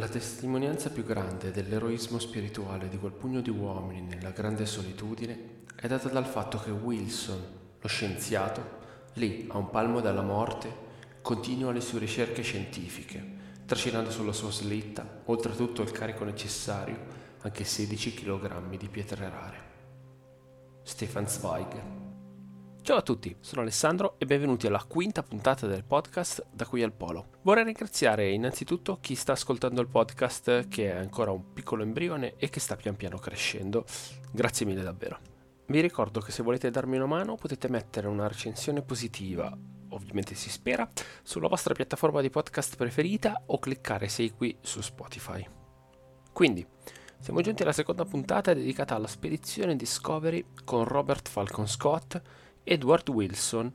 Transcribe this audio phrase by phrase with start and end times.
[0.00, 5.86] La testimonianza più grande dell'eroismo spirituale di quel pugno di uomini nella grande solitudine è
[5.88, 7.38] data dal fatto che Wilson,
[7.78, 8.78] lo scienziato,
[9.16, 10.74] lì a un palmo dalla morte,
[11.20, 13.22] continua le sue ricerche scientifiche,
[13.66, 16.96] trascinando sulla sua slitta, oltretutto il carico necessario,
[17.42, 19.62] anche 16 kg di pietre rare.
[20.82, 22.09] Stefan Zweig
[22.82, 26.94] Ciao a tutti, sono Alessandro e benvenuti alla quinta puntata del podcast Da qui al
[26.94, 27.26] Polo.
[27.42, 32.48] Vorrei ringraziare innanzitutto chi sta ascoltando il podcast che è ancora un piccolo embrione e
[32.48, 33.84] che sta pian piano crescendo.
[34.32, 35.18] Grazie mille davvero.
[35.66, 39.56] Vi ricordo che se volete darmi una mano potete mettere una recensione positiva,
[39.90, 40.88] ovviamente si spera,
[41.22, 45.46] sulla vostra piattaforma di podcast preferita o cliccare segui su Spotify.
[46.32, 46.66] Quindi,
[47.20, 52.20] siamo giunti alla seconda puntata dedicata alla spedizione Discovery con Robert Falcon Scott
[52.64, 53.72] Edward Wilson,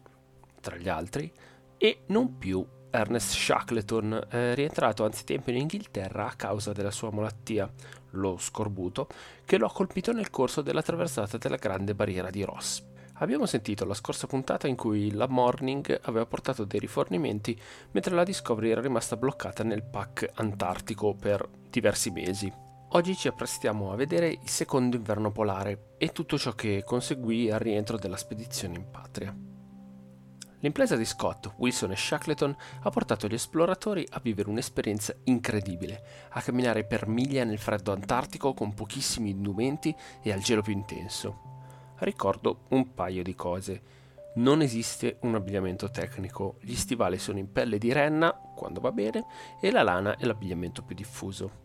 [0.61, 1.31] tra gli altri,
[1.77, 7.69] e non più Ernest Shackleton, eh, rientrato anzitempo in Inghilterra a causa della sua malattia,
[8.11, 9.07] lo scorbuto,
[9.43, 12.83] che lo ha colpito nel corso della traversata della Grande Barriera di Ross.
[13.19, 17.57] Abbiamo sentito la scorsa puntata in cui la Morning aveva portato dei rifornimenti
[17.91, 22.64] mentre la Discovery era rimasta bloccata nel pack antartico per diversi mesi.
[22.95, 27.59] Oggi ci apprestiamo a vedere il secondo inverno polare e tutto ciò che conseguì al
[27.59, 29.35] rientro della spedizione in patria.
[30.59, 36.41] L'impresa di Scott, Wilson e Shackleton ha portato gli esploratori a vivere un'esperienza incredibile, a
[36.41, 41.41] camminare per miglia nel freddo antartico con pochissimi indumenti e al gelo più intenso.
[41.97, 43.81] Ricordo un paio di cose.
[44.35, 49.25] Non esiste un abbigliamento tecnico, gli stivali sono in pelle di renna, quando va bene,
[49.59, 51.64] e la lana è l'abbigliamento più diffuso.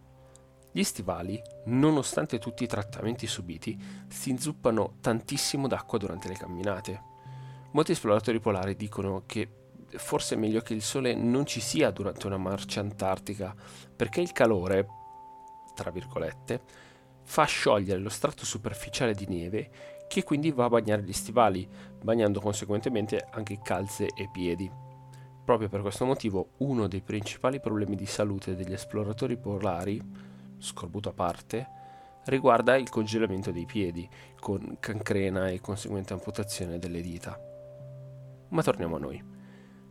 [0.73, 3.77] Gli stivali, nonostante tutti i trattamenti subiti,
[4.09, 7.03] si inzuppano tantissimo d'acqua durante le camminate.
[7.73, 9.49] Molti esploratori polari dicono che
[9.97, 13.55] forse è meglio che il sole non ci sia durante una marcia antartica,
[13.95, 14.87] perché il calore,
[15.75, 16.63] tra virgolette,
[17.25, 19.71] fa sciogliere lo strato superficiale di neve
[20.09, 21.69] che quindi va a bagnare gli stivali,
[22.01, 24.71] bagnando conseguentemente anche calze e piedi.
[25.45, 30.29] Proprio per questo motivo uno dei principali problemi di salute degli esploratori polari
[30.61, 31.69] scorbuto a parte,
[32.25, 37.39] riguarda il congelamento dei piedi, con cancrena e conseguente amputazione delle dita.
[38.49, 39.39] Ma torniamo a noi.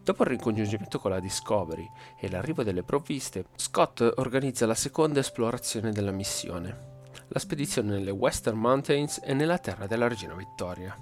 [0.04, 1.88] Dopo il ricongiungimento con la Discovery
[2.20, 8.58] e l'arrivo delle provviste, Scott organizza la seconda esplorazione della missione, la spedizione nelle Western
[8.58, 10.96] Mountains e nella terra della regina Vittoria.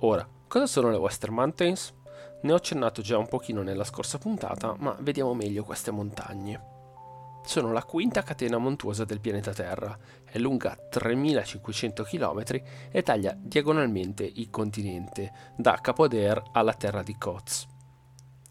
[0.00, 1.94] Ora, cosa sono le Western Mountains?
[2.42, 6.72] Ne ho accennato già un pochino nella scorsa puntata, ma vediamo meglio queste montagne
[7.44, 12.42] sono la quinta catena montuosa del pianeta Terra, è lunga 3500 km
[12.90, 17.66] e taglia diagonalmente il continente, da Capo Adare alla terra di Cots.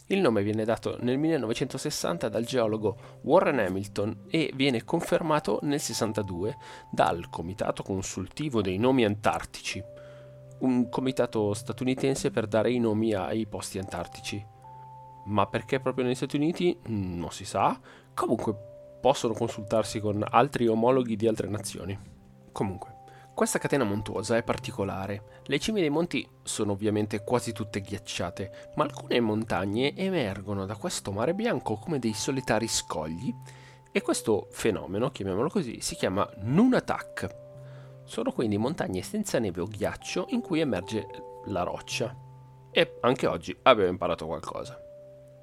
[0.08, 6.56] Il nome viene dato nel 1960 dal geologo Warren Hamilton e viene confermato nel 62
[6.92, 9.84] dal Comitato Consultivo dei Nomi Antartici,
[10.60, 14.46] un comitato statunitense per dare i nomi ai posti antartici.
[15.26, 16.78] Ma perché proprio negli Stati Uniti?
[16.88, 17.80] Non si sa.
[18.14, 18.73] Comunque
[19.04, 22.00] possono consultarsi con altri omologhi di altre nazioni.
[22.54, 23.00] Comunque,
[23.34, 25.42] questa catena montuosa è particolare.
[25.44, 31.12] Le cime dei monti sono ovviamente quasi tutte ghiacciate, ma alcune montagne emergono da questo
[31.12, 33.36] mare bianco come dei solitari scogli
[33.92, 37.42] e questo fenomeno, chiamiamolo così, si chiama Nunatak.
[38.06, 41.08] Sono quindi montagne senza neve o ghiaccio in cui emerge
[41.48, 42.16] la roccia.
[42.72, 44.80] E anche oggi abbiamo imparato qualcosa.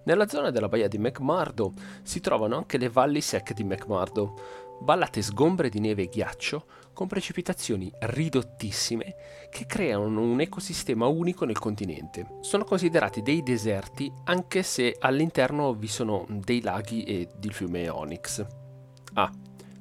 [0.02, 1.72] Nella zona della baia di McMurdo
[2.02, 4.34] si trovano anche le valli secche di McMurdo,
[4.80, 9.14] ballate sgombre di neve e ghiaccio con precipitazioni ridottissime
[9.50, 12.38] che creano un ecosistema unico nel continente.
[12.40, 18.46] Sono considerati dei deserti anche se all'interno vi sono dei laghi e il fiume Onyx.
[19.14, 19.30] Ah,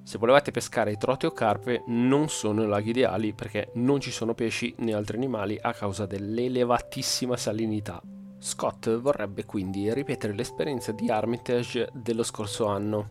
[0.04, 4.76] se volevate pescare trote o carpe non sono laghi ideali perché non ci sono pesci
[4.80, 8.02] né altri animali a causa dell'elevatissima salinità
[8.42, 13.10] Scott vorrebbe quindi ripetere l'esperienza di Armitage dello scorso anno,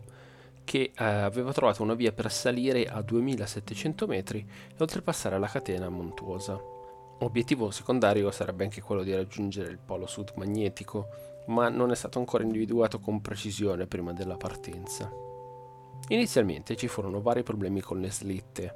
[0.63, 5.87] che eh, aveva trovato una via per salire a 2700 metri e oltrepassare la catena
[5.89, 6.59] montuosa.
[7.19, 11.09] Obiettivo secondario sarebbe anche quello di raggiungere il polo sud magnetico,
[11.47, 15.11] ma non è stato ancora individuato con precisione prima della partenza.
[16.07, 18.73] Inizialmente ci furono vari problemi con le slitte,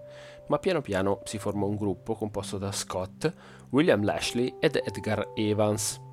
[0.50, 3.33] ma piano piano si formò un gruppo composto da Scott,
[3.72, 6.12] William Lashley ed Edgar Evans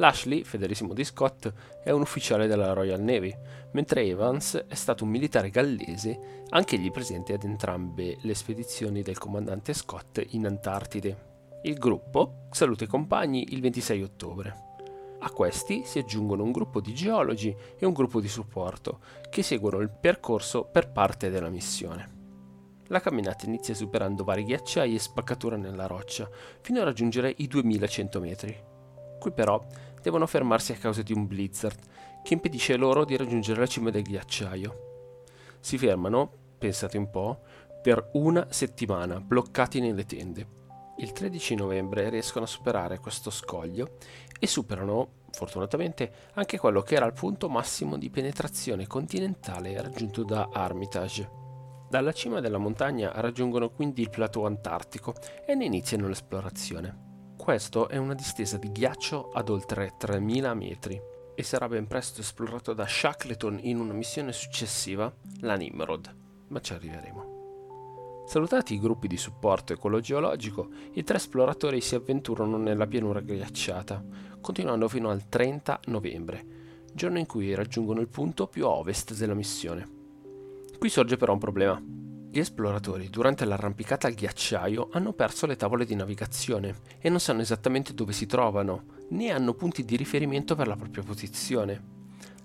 [0.00, 1.52] Lashley, fedelissimo di Scott,
[1.84, 3.36] è un ufficiale della Royal Navy,
[3.72, 9.74] mentre Evans è stato un militare gallese, anch'egli presente ad entrambe le spedizioni del comandante
[9.74, 11.58] Scott in Antartide.
[11.64, 14.68] Il gruppo saluta i compagni il 26 ottobre.
[15.18, 19.80] A questi si aggiungono un gruppo di geologi e un gruppo di supporto che seguono
[19.80, 22.18] il percorso per parte della missione.
[22.86, 26.26] La camminata inizia superando vari ghiacciai e spaccature nella roccia,
[26.62, 28.68] fino a raggiungere i 2100 metri.
[29.20, 29.62] Qui però
[30.02, 31.78] devono fermarsi a causa di un blizzard
[32.22, 35.14] che impedisce loro di raggiungere la cima del ghiacciaio.
[35.60, 37.40] Si fermano, pensate un po',
[37.82, 40.58] per una settimana, bloccati nelle tende.
[40.98, 43.96] Il 13 novembre riescono a superare questo scoglio
[44.38, 50.50] e superano, fortunatamente, anche quello che era il punto massimo di penetrazione continentale raggiunto da
[50.52, 51.38] Armitage.
[51.88, 55.14] Dalla cima della montagna raggiungono quindi il plateau antartico
[55.46, 57.09] e ne iniziano l'esplorazione.
[57.40, 61.00] Questo è una distesa di ghiaccio ad oltre 3000 metri
[61.34, 65.10] e sarà ben presto esplorato da Shackleton in una missione successiva,
[65.40, 66.14] la Nimrod,
[66.48, 68.24] ma ci arriveremo.
[68.26, 74.04] Salutati i gruppi di supporto ecologeologico, i tre esploratori si avventurano nella pianura ghiacciata,
[74.42, 76.44] continuando fino al 30 novembre,
[76.92, 79.88] giorno in cui raggiungono il punto più a ovest della missione.
[80.78, 81.99] Qui sorge però un problema.
[82.32, 87.40] Gli esploratori durante l'arrampicata al ghiacciaio hanno perso le tavole di navigazione e non sanno
[87.40, 91.82] esattamente dove si trovano, né hanno punti di riferimento per la propria posizione.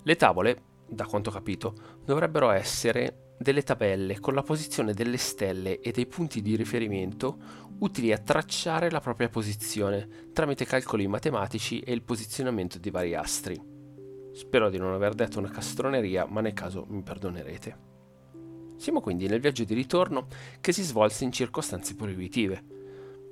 [0.01, 5.79] Le tavole, da quanto ho capito, dovrebbero essere delle tabelle con la posizione delle stelle
[5.79, 7.37] e dei punti di riferimento
[7.77, 13.61] utili a tracciare la propria posizione tramite calcoli matematici e il posizionamento di vari astri.
[14.33, 17.93] Spero di non aver detto una castroneria, ma nel caso mi perdonerete.
[18.77, 20.27] Siamo quindi nel viaggio di ritorno
[20.59, 22.63] che si svolse in circostanze proibitive.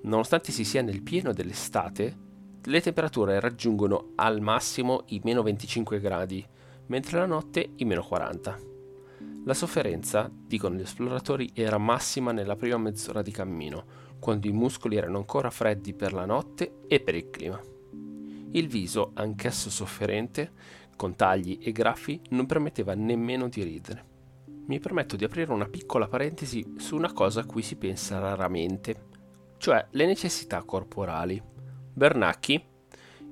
[0.04, 2.18] Nonostante si sia nel pieno dell'estate,
[2.64, 6.46] le temperature raggiungono al massimo i meno 25 gradi,
[6.88, 8.60] mentre la notte i meno 40.
[9.46, 14.96] La sofferenza, dicono gli esploratori, era massima nella prima mezz'ora di cammino, quando i muscoli
[14.96, 17.62] erano ancora freddi per la notte e per il clima.
[18.52, 20.52] Il viso, anch'esso sofferente,
[20.96, 24.12] con tagli e graffi, non permetteva nemmeno di ridere
[24.66, 29.08] mi permetto di aprire una piccola parentesi su una cosa a cui si pensa raramente,
[29.58, 31.42] cioè le necessità corporali.
[31.94, 32.64] Bernacchi,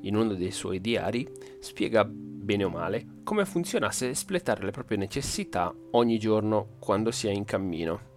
[0.02, 1.28] in uno dei suoi diari,
[1.60, 7.32] spiega bene o male come funzionasse espletare le proprie necessità ogni giorno quando si è
[7.32, 8.10] in cammino.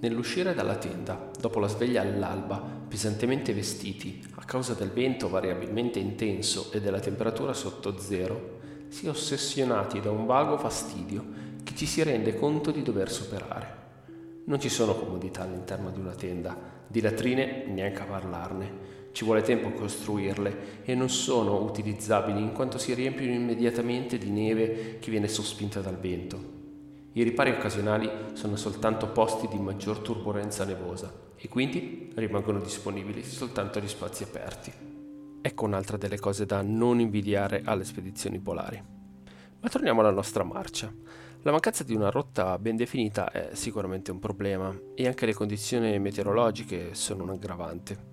[0.00, 6.72] Nell'uscire dalla tenda, dopo la sveglia all'alba, pesantemente vestiti, a causa del vento variabilmente intenso
[6.72, 8.58] e della temperatura sotto zero,
[8.88, 13.78] si è ossessionati da un vago fastidio che ci si rende conto di dover superare.
[14.46, 18.88] Non ci sono comodità all'interno di una tenda, di latrine neanche a parlarne.
[19.12, 24.30] Ci vuole tempo a costruirle e non sono utilizzabili in quanto si riempiono immediatamente di
[24.30, 26.58] neve che viene sospinta dal vento.
[27.12, 33.78] I ripari occasionali sono soltanto posti di maggior turbolenza nevosa e quindi rimangono disponibili soltanto
[33.78, 34.72] agli spazi aperti.
[35.40, 38.82] Ecco un'altra delle cose da non invidiare alle spedizioni polari.
[39.60, 40.92] Ma torniamo alla nostra marcia.
[41.42, 45.98] La mancanza di una rotta ben definita è sicuramente un problema e anche le condizioni
[45.98, 48.08] meteorologiche sono un aggravante.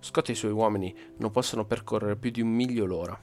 [0.00, 3.20] Scott e i suoi uomini non possono percorrere più di un miglio l'ora.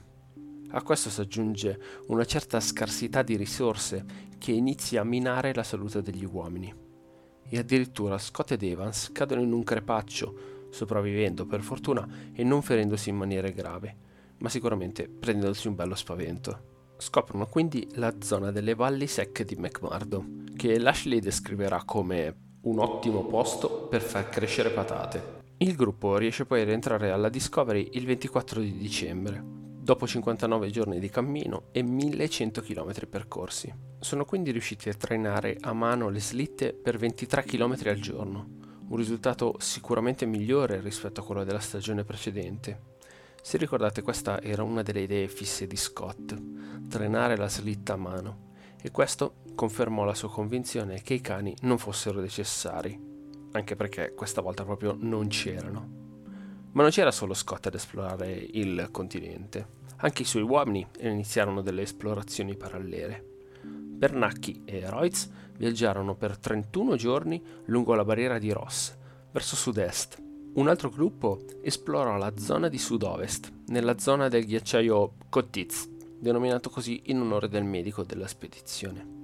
[0.68, 4.04] A questo si aggiunge una certa scarsità di risorse
[4.38, 6.72] che inizia a minare la salute degli uomini.
[7.42, 13.08] E addirittura Scott ed Evans cadono in un crepaccio, sopravvivendo per fortuna e non ferendosi
[13.08, 13.96] in maniera grave,
[14.38, 16.69] ma sicuramente prendendosi un bello spavento.
[17.00, 20.22] Scoprono quindi la zona delle valli secche di McMurdo,
[20.54, 25.38] che Lashley descriverà come un ottimo posto per far crescere patate.
[25.56, 30.98] Il gruppo riesce poi a rientrare alla Discovery il 24 di dicembre, dopo 59 giorni
[30.98, 33.74] di cammino e 1100 km percorsi.
[33.98, 38.46] Sono quindi riusciti a trainare a mano le slitte per 23 km al giorno,
[38.88, 42.89] un risultato sicuramente migliore rispetto a quello della stagione precedente.
[43.42, 46.36] Se ricordate, questa era una delle idee fisse di Scott,
[46.88, 48.48] trenare la slitta a mano,
[48.82, 52.98] e questo confermò la sua convinzione che i cani non fossero necessari,
[53.52, 55.98] anche perché questa volta proprio non c'erano.
[56.72, 61.82] Ma non c'era solo Scott ad esplorare il continente, anche i suoi uomini iniziarono delle
[61.82, 63.24] esplorazioni parallele.
[63.64, 68.96] Bernacchi e Reutz viaggiarono per 31 giorni lungo la barriera di Ross,
[69.32, 75.88] verso sud-est, un altro gruppo esplorò la zona di sud-ovest, nella zona del ghiacciaio Kotitz,
[76.18, 79.18] denominato così in onore del medico della spedizione.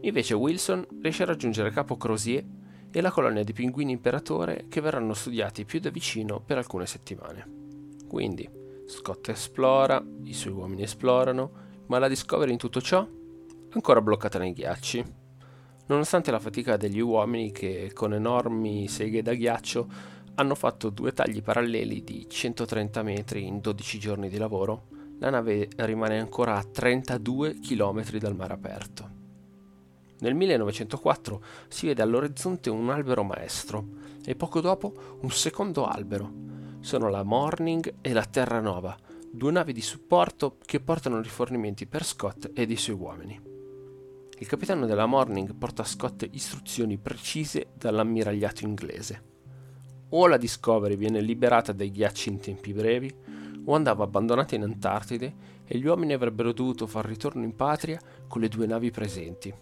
[0.00, 2.42] Invece Wilson riesce a raggiungere Capo Crozier
[2.90, 7.46] e la colonia di pinguini imperatore che verranno studiati più da vicino per alcune settimane.
[8.08, 8.48] Quindi
[8.86, 11.50] Scott esplora, i suoi uomini esplorano,
[11.86, 13.06] ma la Discovery in tutto ciò
[13.68, 15.04] ancora bloccata nei ghiacci.
[15.86, 19.88] Nonostante la fatica degli uomini che con enormi seghe da ghiaccio
[20.34, 25.68] hanno fatto due tagli paralleli di 130 metri in 12 giorni di lavoro, la nave
[25.76, 29.10] rimane ancora a 32 km dal mare aperto.
[30.20, 33.86] Nel 1904 si vede all'orizzonte un albero maestro
[34.24, 36.32] e poco dopo un secondo albero.
[36.80, 38.96] Sono la Morning e la Terra Nova,
[39.30, 43.40] due navi di supporto che portano rifornimenti per Scott ed i suoi uomini.
[44.38, 49.30] Il capitano della Morning porta a Scott istruzioni precise dall'ammiragliato inglese.
[50.14, 53.12] O la Discovery viene liberata dai ghiacci in tempi brevi,
[53.64, 58.40] o andava abbandonata in Antartide e gli uomini avrebbero dovuto far ritorno in patria con
[58.40, 59.54] le due navi presenti.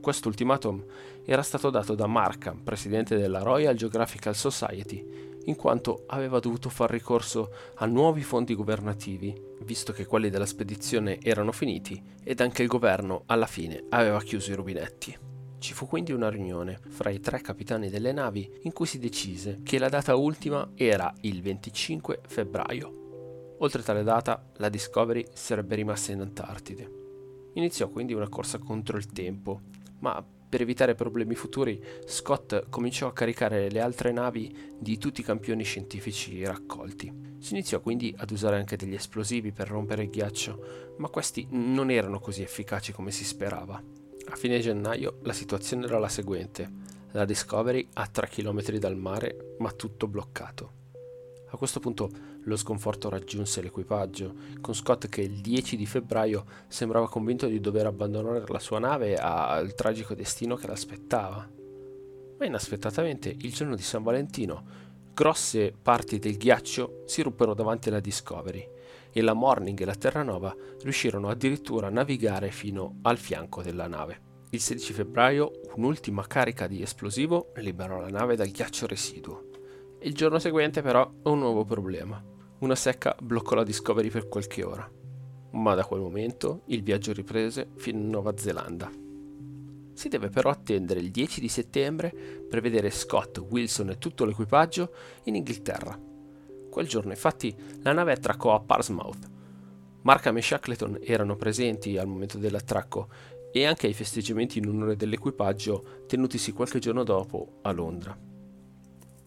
[0.00, 0.84] Questo ultimatum
[1.24, 6.90] era stato dato da Markham, presidente della Royal Geographical Society, in quanto aveva dovuto far
[6.90, 12.68] ricorso a nuovi fondi governativi, visto che quelli della spedizione erano finiti ed anche il
[12.68, 15.16] governo alla fine aveva chiuso i rubinetti.
[15.60, 19.60] Ci fu quindi una riunione fra i tre capitani delle navi in cui si decise
[19.62, 23.56] che la data ultima era il 25 febbraio.
[23.58, 26.90] Oltre tale data, la Discovery sarebbe rimasta in Antartide.
[27.52, 29.60] Iniziò quindi una corsa contro il tempo,
[29.98, 35.24] ma per evitare problemi futuri, Scott cominciò a caricare le altre navi di tutti i
[35.24, 37.36] campioni scientifici raccolti.
[37.38, 41.90] Si iniziò quindi ad usare anche degli esplosivi per rompere il ghiaccio, ma questi non
[41.90, 43.99] erano così efficaci come si sperava.
[44.30, 46.70] A fine gennaio la situazione era la seguente.
[47.12, 50.72] La Discovery a 3 km dal mare, ma tutto bloccato.
[51.48, 52.08] A questo punto
[52.44, 57.86] lo sconforto raggiunse l'equipaggio, con Scott che il 10 di febbraio sembrava convinto di dover
[57.86, 61.48] abbandonare la sua nave al tragico destino che l'aspettava.
[62.38, 64.64] Ma inaspettatamente, il giorno di San Valentino,
[65.12, 68.78] grosse parti del ghiaccio si ruppero davanti alla Discovery
[69.12, 74.28] e la Morning e la Terranova riuscirono addirittura a navigare fino al fianco della nave.
[74.50, 79.48] Il 16 febbraio un'ultima carica di esplosivo liberò la nave dal ghiaccio residuo.
[80.00, 82.20] Il giorno seguente però un nuovo problema.
[82.58, 84.90] Una secca bloccò la Discovery per qualche ora.
[85.52, 88.90] Ma da quel momento il viaggio riprese fino in Nuova Zelanda.
[89.92, 92.10] Si deve però attendere il 10 di settembre
[92.48, 94.92] per vedere Scott, Wilson e tutto l'equipaggio
[95.24, 96.09] in Inghilterra.
[96.70, 99.28] Quel giorno infatti la nave attraccò a Parsmouth.
[100.02, 103.08] Markham e Shackleton erano presenti al momento dell'attracco
[103.52, 108.16] e anche ai festeggiamenti in onore dell'equipaggio tenutisi qualche giorno dopo a Londra.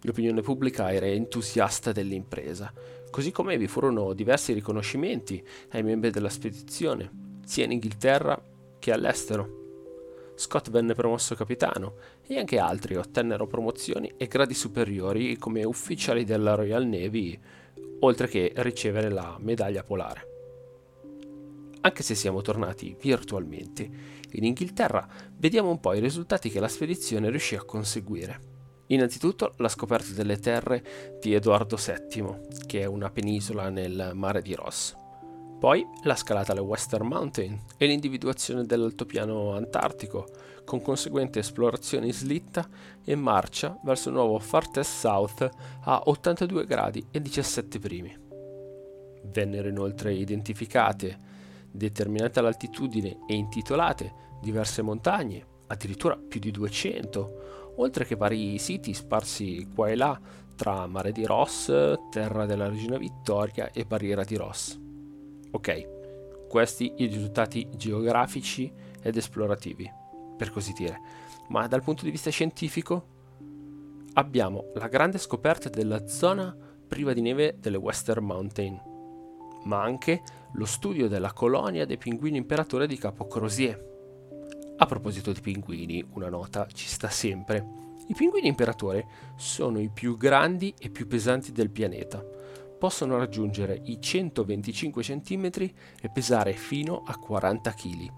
[0.01, 2.73] L'opinione pubblica era entusiasta dell'impresa,
[3.09, 8.41] così come vi furono diversi riconoscimenti ai membri della spedizione, sia in Inghilterra
[8.79, 9.62] che all'estero.
[10.35, 16.55] Scott venne promosso capitano e anche altri ottennero promozioni e gradi superiori come ufficiali della
[16.55, 17.39] Royal Navy,
[17.99, 20.27] oltre che ricevere la medaglia polare.
[21.81, 23.89] Anche se siamo tornati virtualmente
[24.31, 25.05] in Inghilterra,
[25.37, 28.51] vediamo un po' i risultati che la spedizione riuscì a conseguire.
[28.87, 34.53] Innanzitutto la scoperta delle terre di Edoardo VII, che è una penisola nel mare di
[34.55, 34.95] Ross.
[35.63, 40.27] Poi la scalata alle Western Mountain e l'individuazione dell'altopiano antartico,
[40.65, 42.67] con conseguente esplorazione in slitta
[43.01, 45.49] e marcia verso il nuovo Farthest South
[45.83, 48.13] a 82 gradi e 17 primi.
[49.23, 51.17] Vennero inoltre identificate,
[51.71, 59.69] determinate l'altitudine e intitolate diverse montagne, addirittura più di 200, oltre che vari siti sparsi
[59.73, 60.19] qua e là
[60.57, 61.71] tra Mare di Ross,
[62.11, 64.91] Terra della Regina Vittoria e Barriera di Ross.
[65.53, 69.89] Ok, questi i risultati geografici ed esplorativi,
[70.35, 70.99] per così dire,
[71.49, 73.07] ma dal punto di vista scientifico
[74.13, 76.55] abbiamo la grande scoperta della zona
[76.87, 78.81] priva di neve delle Western Mountain,
[79.65, 80.21] ma anche
[80.53, 83.91] lo studio della colonia dei pinguini imperatore di Capo Crozier
[84.75, 87.81] a proposito di pinguini, una nota ci sta sempre.
[88.07, 89.05] I pinguini imperatore
[89.37, 92.21] sono i più grandi e più pesanti del pianeta.
[92.83, 95.45] Possono raggiungere i 125 cm
[96.01, 98.11] e pesare fino a 40 kg.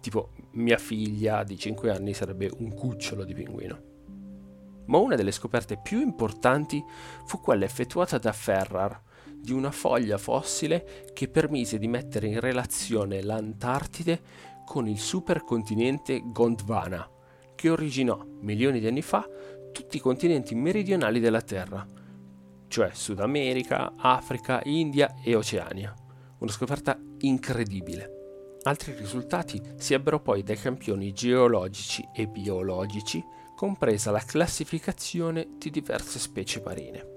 [0.00, 3.82] Tipo, mia figlia di 5 anni sarebbe un cucciolo di pinguino.
[4.86, 6.82] Ma una delle scoperte più importanti
[7.24, 9.00] fu quella effettuata da Ferrar,
[9.40, 14.20] di una foglia fossile che permise di mettere in relazione l'Antartide
[14.66, 17.08] con il supercontinente Gondwana,
[17.54, 19.24] che originò milioni di anni fa
[19.70, 21.86] tutti i continenti meridionali della Terra,
[22.68, 25.94] cioè Sud America, Africa, India e Oceania.
[26.38, 28.58] Una scoperta incredibile.
[28.62, 33.24] Altri risultati si ebbero poi dai campioni geologici e biologici,
[33.56, 37.16] compresa la classificazione di diverse specie marine.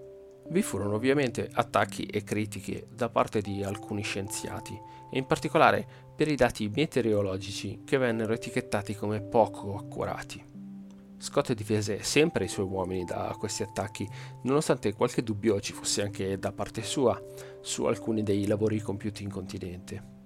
[0.50, 4.74] Vi furono ovviamente attacchi e critiche da parte di alcuni scienziati,
[5.12, 10.51] e in particolare per i dati meteorologici che vennero etichettati come poco accurati.
[11.22, 14.10] Scott difese sempre i suoi uomini da questi attacchi,
[14.42, 17.22] nonostante qualche dubbio ci fosse anche da parte sua
[17.62, 20.20] su alcuni dei lavori compiuti in continente.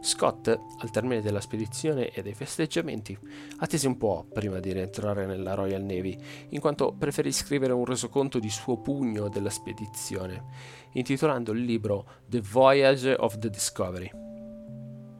[0.00, 3.18] Scott, al termine della spedizione e dei festeggiamenti,
[3.56, 6.16] attese un po' prima di rientrare nella Royal Navy,
[6.50, 10.44] in quanto preferì scrivere un resoconto di suo pugno della spedizione,
[10.92, 14.27] intitolando il libro The Voyage of the Discovery.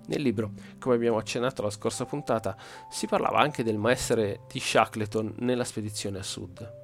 [0.09, 2.57] Nel libro, come abbiamo accennato la scorsa puntata,
[2.88, 6.77] si parlava anche del maestre di Shackleton nella spedizione a sud.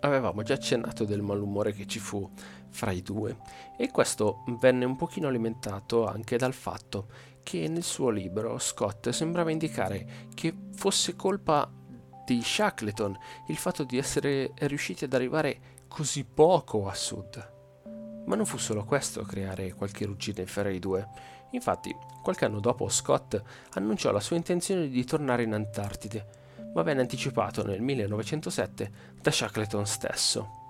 [0.00, 2.28] Avevamo già accennato del malumore che ci fu
[2.70, 3.36] fra i due
[3.78, 7.06] e questo venne un pochino alimentato anche dal fatto
[7.44, 11.70] che nel suo libro Scott sembrava indicare che fosse colpa
[12.24, 17.50] di Shackleton il fatto di essere riusciti ad arrivare così poco a sud.
[18.26, 21.06] Ma non fu solo questo a creare qualche ruggine fra i due.
[21.52, 23.40] Infatti, qualche anno dopo Scott
[23.72, 26.40] annunciò la sua intenzione di tornare in Antartide,
[26.74, 30.60] ma venne anticipato nel 1907 da Shackleton stesso.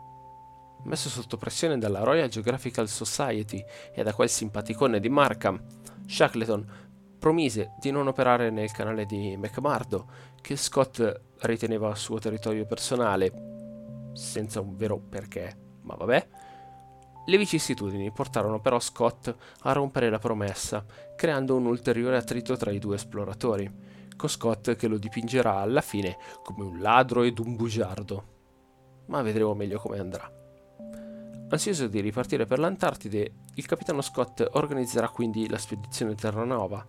[0.84, 5.60] Messo sotto pressione dalla Royal Geographical Society e da quel simpaticone di Markham,
[6.06, 10.06] Shackleton promise di non operare nel canale di McMurdo,
[10.40, 16.28] che Scott riteneva suo territorio personale, senza un vero perché, ma vabbè,
[17.24, 22.80] le vicissitudini portarono però Scott a rompere la promessa, creando un ulteriore attrito tra i
[22.80, 23.70] due esploratori,
[24.16, 28.30] con Scott che lo dipingerà alla fine come un ladro ed un bugiardo.
[29.06, 30.30] Ma vedremo meglio come andrà.
[31.48, 36.84] Ansioso di ripartire per l'Antartide, il capitano Scott organizzerà quindi la spedizione Terranova,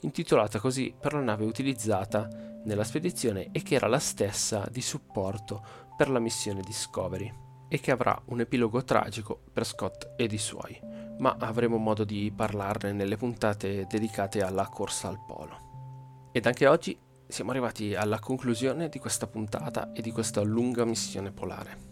[0.00, 2.28] intitolata così per la nave utilizzata
[2.64, 5.64] nella spedizione e che era la stessa di supporto
[5.96, 10.76] per la missione Discovery e che avrà un epilogo tragico per Scott ed i suoi,
[11.18, 16.28] ma avremo modo di parlarne nelle puntate dedicate alla corsa al polo.
[16.32, 16.98] Ed anche oggi
[17.28, 21.88] siamo arrivati alla conclusione di questa puntata e di questa lunga missione polare.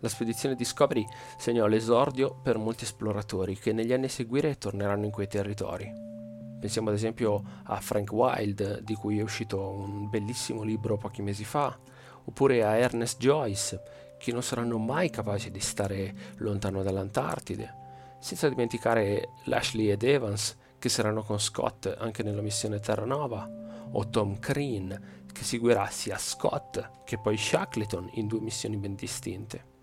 [0.00, 1.04] La spedizione Discovery
[1.36, 5.92] segnò l'esordio per molti esploratori che negli anni a seguire torneranno in quei territori.
[6.58, 11.44] Pensiamo ad esempio a Frank Wilde, di cui è uscito un bellissimo libro pochi mesi
[11.44, 11.76] fa,
[12.24, 13.80] oppure a Ernest Joyce,
[14.18, 17.74] che non saranno mai capaci di stare lontano dall'Antartide,
[18.20, 23.48] senza dimenticare Lashley ed Evans, che saranno con Scott anche nella missione Terranova,
[23.92, 29.76] o Tom Crean, che seguirà sia Scott che poi Shackleton in due missioni ben distinte.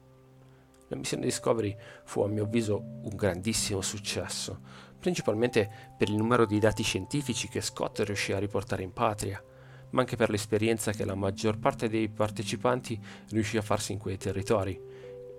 [0.90, 4.60] La missione Discovery fu a mio avviso un grandissimo successo,
[5.00, 9.44] principalmente per il numero di dati scientifici che Scott riuscì a riportare in patria,
[9.92, 14.18] ma anche per l'esperienza che la maggior parte dei partecipanti riuscì a farsi in quei
[14.18, 14.80] territori.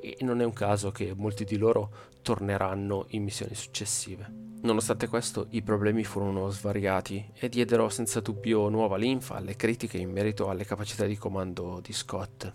[0.01, 1.91] E non è un caso che molti di loro
[2.23, 4.45] torneranno in missioni successive.
[4.63, 10.11] Nonostante questo, i problemi furono svariati e diedero senza dubbio nuova linfa alle critiche in
[10.11, 12.53] merito alle capacità di comando di Scott.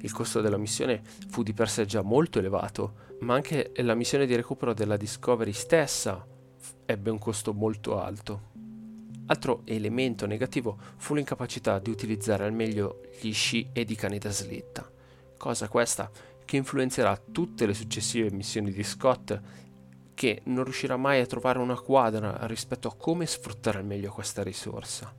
[0.00, 4.26] Il costo della missione fu di per sé già molto elevato, ma anche la missione
[4.26, 6.24] di recupero della Discovery stessa
[6.84, 8.47] ebbe un costo molto alto.
[9.30, 14.30] Altro elemento negativo fu l'incapacità di utilizzare al meglio gli sci ed i cani da
[14.30, 14.90] slitta,
[15.36, 16.10] cosa questa
[16.46, 19.38] che influenzerà tutte le successive missioni di Scott
[20.14, 24.42] che non riuscirà mai a trovare una quadra rispetto a come sfruttare al meglio questa
[24.42, 25.14] risorsa.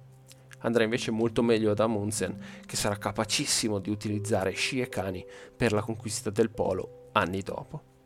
[0.62, 5.24] Andrà invece molto meglio ad Amundsen, che sarà capacissimo di utilizzare sci e cani
[5.56, 7.99] per la conquista del polo anni dopo.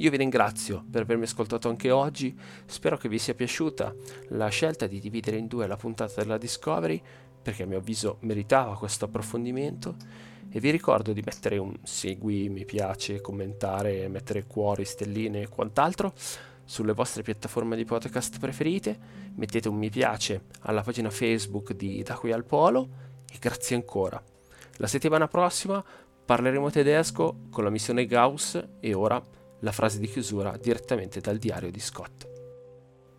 [0.00, 3.92] Io vi ringrazio per avermi ascoltato anche oggi, spero che vi sia piaciuta
[4.28, 7.02] la scelta di dividere in due la puntata della Discovery,
[7.42, 9.96] perché a mio avviso meritava questo approfondimento,
[10.50, 16.12] e vi ricordo di mettere un segui, mi piace, commentare, mettere cuori, stelline e quant'altro
[16.64, 18.96] sulle vostre piattaforme di podcast preferite,
[19.34, 22.88] mettete un mi piace alla pagina Facebook di Da qui al Polo
[23.28, 24.22] e grazie ancora.
[24.76, 25.84] La settimana prossima
[26.24, 29.20] parleremo tedesco con la missione Gauss e ora
[29.60, 32.28] la frase di chiusura direttamente dal diario di Scott.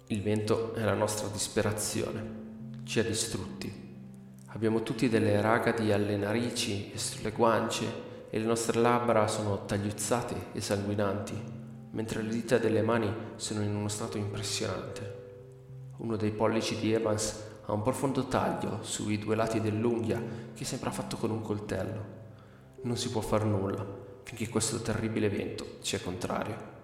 [0.08, 3.88] Il vento è la nostra disperazione, ci ha distrutti.
[4.48, 10.48] Abbiamo tutti delle ragadi alle narici e sulle guance e le nostre labbra sono tagliuzzate
[10.54, 11.34] e sanguinanti,
[11.92, 15.18] mentre le dita delle mani sono in uno stato impressionante.
[15.98, 20.24] Uno dei pollici di Evans ha un profondo taglio sui due lati dell'unghia
[20.56, 22.18] che sembra fatto con un coltello.
[22.84, 26.79] Non si può far nulla finché questo terribile evento ci è contrario.